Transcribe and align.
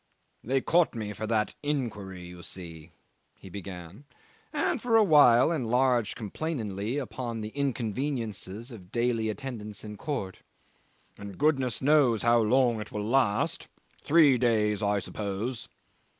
"They 0.43 0.61
caught 0.61 0.95
me 0.95 1.13
for 1.13 1.27
that 1.27 1.53
inquiry, 1.61 2.23
you 2.23 2.41
see," 2.41 2.89
he 3.37 3.51
began, 3.51 4.05
and 4.51 4.81
for 4.81 4.97
a 4.97 5.03
while 5.03 5.51
enlarged 5.51 6.15
complainingly 6.15 6.97
upon 6.97 7.41
the 7.41 7.49
inconveniences 7.49 8.71
of 8.71 8.91
daily 8.91 9.29
attendance 9.29 9.83
in 9.83 9.97
court. 9.97 10.39
"And 11.19 11.37
goodness 11.37 11.83
knows 11.83 12.23
how 12.23 12.39
long 12.39 12.81
it 12.81 12.91
will 12.91 13.05
last. 13.05 13.67
Three 14.03 14.39
days, 14.39 14.81
I 14.81 14.97
suppose." 14.97 15.69